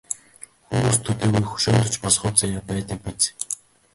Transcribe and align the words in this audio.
Хүмүүст 0.69 1.01
төдийгүй 1.05 1.43
хөшөөнд 1.49 1.91
ч 1.93 1.95
бас 2.03 2.15
хувь 2.21 2.39
заяа 2.41 2.61
байдаг 2.69 2.99
биз. 3.05 3.23